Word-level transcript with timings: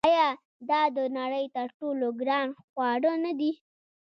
آیا 0.07 0.27
دا 0.69 0.81
د 0.97 0.99
نړۍ 1.17 1.45
تر 1.55 1.67
ټولو 1.79 2.05
ګران 2.21 2.47
خواړه 2.69 3.13
نه 3.23 3.31
دي؟ 3.39 3.51